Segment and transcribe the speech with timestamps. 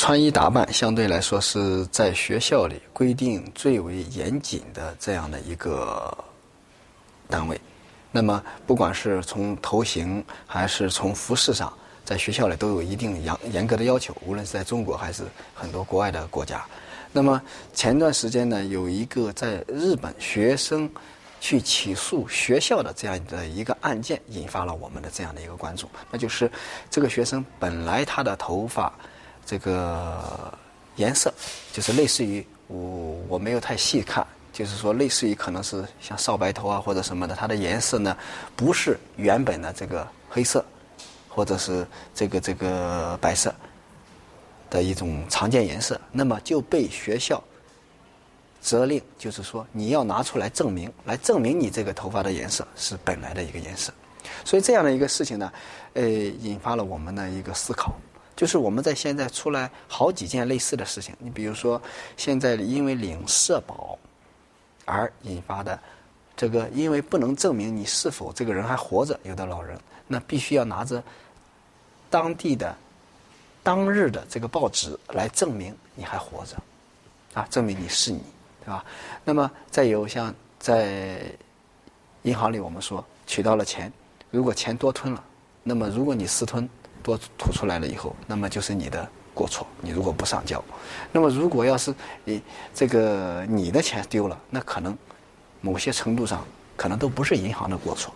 [0.00, 6.16] 穿衣打扮相对来说是在学校里规定最为严谨的这样的一个
[7.28, 7.60] 单位。
[8.10, 11.70] 那么，不管是从头型还是从服饰上，
[12.02, 14.16] 在学校里都有一定严严格的要求。
[14.24, 15.22] 无论是在中国还是
[15.54, 16.64] 很多国外的国家。
[17.12, 17.38] 那么
[17.74, 20.90] 前段时间呢，有一个在日本学生
[21.42, 25.86] 去起诉学校的这样的一个案件，引发了我们的这样的一个关注。
[26.10, 26.50] 那就是
[26.88, 28.90] 这个学生本来他的头发。
[29.50, 30.56] 这个
[30.94, 31.34] 颜色
[31.72, 38.16] 就是类似于我我没有太细看，就是说类似于可能是像少白头啊或者什么的，它的颜色呢
[38.54, 40.64] 不是原本的这个黑色，
[41.28, 43.52] 或者是这个这个白色
[44.70, 47.42] 的一种常见颜色，那么就被学校
[48.60, 53.92] 责令，就是说你要拿出来证明，来证明你这个头发的颜色是本来的一个颜色，
[54.44, 55.52] 所以这样的一个事情呢，
[55.94, 57.92] 呃，引发了我们的一个思考。
[58.40, 61.78] 就是我们在现在出来好几件类似的事情，你比如说，
[62.16, 63.98] 现在因为领社保
[64.86, 65.78] 而引发的
[66.34, 71.04] 这个，因为不能证明你是否这个人还活着，有的老人那必须要拿着
[72.08, 72.74] 当地的
[73.62, 76.56] 当日的这个报纸来证明你还活着，
[77.34, 78.22] 啊，证明你是你，
[78.64, 78.82] 对吧？
[79.22, 81.20] 那么再有像在
[82.22, 83.92] 银行里，我们说取到了钱，
[84.30, 85.22] 如果钱多吞了，
[85.62, 86.66] 那么如果你私吞。
[87.02, 89.66] 多吐出来了以后，那么就是你的过错。
[89.80, 90.62] 你如果不上交，
[91.12, 92.42] 那么如果要是你
[92.74, 94.96] 这个你的钱丢了，那可能
[95.60, 96.44] 某些程度上
[96.76, 98.12] 可能都不是银行的过错。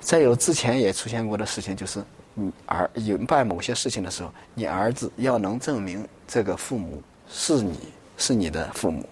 [0.00, 2.02] 再有之前也出现过的事情，就是
[2.34, 7.78] 你儿有办某些事情的时候，你儿子要能证明这个父母是你
[8.16, 9.08] 是你的父母，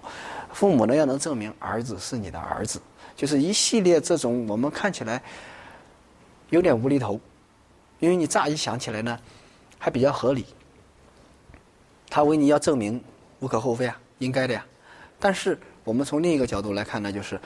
[0.53, 2.81] 父母呢要能证明儿子是你的儿子，
[3.17, 5.23] 就是一系列这种我们看起来
[6.49, 7.21] 有点无厘头。
[8.01, 9.19] 因为你乍一想起来呢，
[9.79, 10.45] 还比较合理，
[12.09, 13.01] 他为你要证明
[13.39, 14.67] 无可厚非啊，应该的呀。
[15.19, 17.41] 但是我们从另一个角度来看呢，就是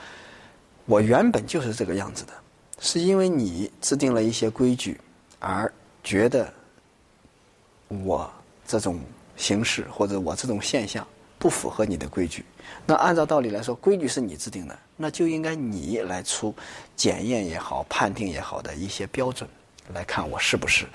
[0.85, 2.33] 我原本就是这个样子的，
[2.79, 4.99] 是因为你制定了一些规矩，
[5.39, 5.71] 而
[6.03, 6.51] 觉得
[7.89, 8.31] 我
[8.65, 8.99] 这种
[9.35, 11.05] 形式或者我这种现象
[11.37, 12.45] 不符合你的规矩。
[12.85, 16.55] 那按照道理来说，规矩是你制定的，那就应该你来出
[16.95, 19.49] 检验也好、判定也好的一些标准。
[19.93, 20.85] 来看我是不是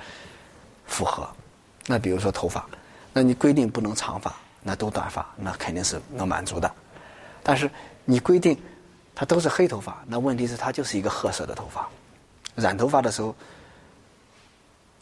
[0.86, 1.28] 符合？
[1.86, 2.68] 那比如说头发，
[3.12, 6.70] 那你规定不能长发，那都短发，那肯定是能满足的。
[7.42, 7.70] 但是
[8.04, 8.56] 你规定
[9.14, 11.88] 它都是黑头发，那问题是它就是一个褐色的头发。
[12.56, 13.34] 染头发的时候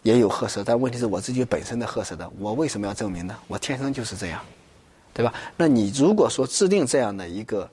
[0.03, 3.37] 也有褐色，但问题是我自己本身的褐色的，我为什么要证明呢？
[3.49, 4.41] 我天生就是这样，
[5.13, 5.35] 对吧？
[5.57, 7.69] 那你如果说制定这样的一个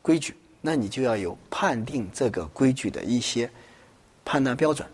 [0.00, 3.50] 规矩，那你就要有判定这个规矩的一些
[4.24, 4.86] 判断标准。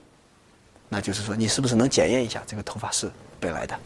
[0.93, 3.09] 那就是说，你是不是能检验一下这个头发是
[3.39, 3.79] 本来的？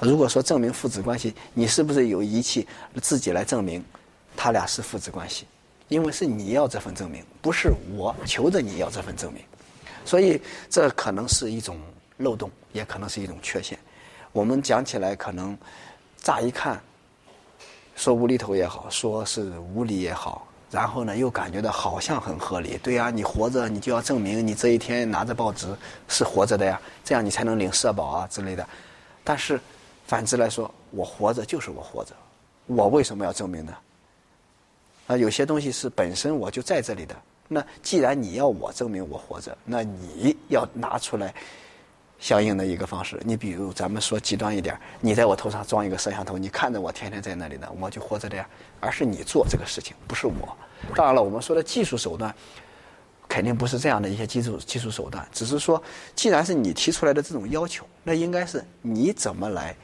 [0.00, 2.68] 如果说证明父子关系，你是不是有仪器
[3.02, 3.82] 自己来证明
[4.36, 5.46] 他俩是父子关系？
[5.88, 9.42] 因为是你要这份证明，不是我求着你要这份证明，
[10.04, 11.78] 所以这可能是一种
[12.18, 13.78] 漏洞，也可能是一种缺陷。
[14.30, 15.56] 我们讲起来，可能
[16.18, 16.80] 乍一看
[17.96, 20.46] 说无厘头也好，说是无理也好。
[20.70, 22.78] 然后呢，又感觉到好像很合理。
[22.82, 25.66] 对呀，你活着，你就要证明你这一天拿着报纸
[26.08, 28.66] 是活着的呀，这样你才能领社保啊之类的。
[29.24, 29.60] 但是
[30.06, 32.12] 反之来说，我活着就是我活着，
[32.66, 33.76] 我为什么要证明呢？
[35.08, 37.16] 啊，有些东西是本身我就在这里的。
[37.48, 41.34] 那既然你要我证明我活着，那你要拿出来。
[42.20, 48.46] 相应的一个方式，你比如咱们说极端一点，你在我头上装一个摄像头，你看着我天天在那里的，我就活着的呀。
[48.78, 50.54] 而是你做这个事情，不是我。
[50.94, 52.34] 当然了，我们说的技术手段，
[53.28, 55.82] 肯定不是这样的一些技术技术手段，只是说，
[56.14, 59.74] 既然是你提出来的这种要求，那应该是你怎么来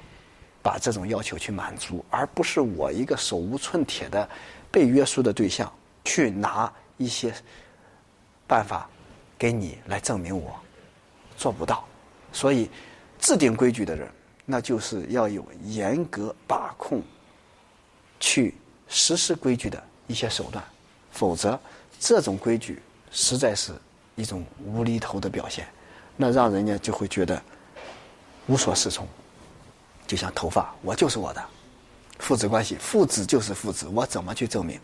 [0.62, 4.28] 把这种要求去满足，而不是我一个手无寸铁的
[4.70, 5.72] 被约束的对象
[6.04, 7.32] 去拿一些
[8.46, 8.88] 办法
[9.38, 10.54] 给你来证明我
[11.36, 11.84] 做不到。
[12.32, 12.68] 所以，
[13.18, 14.08] 制定规矩的人，
[14.44, 17.02] 那就是要有严格把控、
[18.18, 18.54] 去
[18.88, 20.62] 实施规矩的一些手段，
[21.16, 21.58] 否则
[21.98, 23.72] 这种规矩实在是
[24.16, 25.66] 一种无厘头的表现，
[26.14, 27.40] 那让人家就会觉得
[28.46, 29.08] 无所适从。
[30.06, 31.40] 就像头发，我就是我的；
[32.18, 34.78] 父子关系，父子就是父子，我怎么去证明？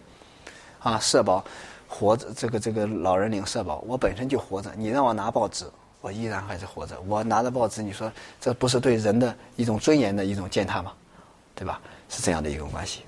[0.81, 1.45] 啊，社保，
[1.87, 5.67] 活着这个这个老人领社保，我本身就活着，你让我拿报纸。
[6.01, 7.01] 我依然还是活着。
[7.03, 10.93] 我拿着报纸，你说这不是对人的一种尊严的一种践踏吗？
[11.55, 11.81] 对吧？
[12.09, 13.03] 是这样的一种关系。